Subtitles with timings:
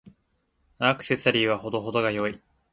[0.79, 2.41] アクセサリーは程々が良い。